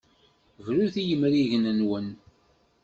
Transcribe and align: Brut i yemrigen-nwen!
Brut 0.63 0.95
i 1.01 1.03
yemrigen-nwen! 1.07 2.07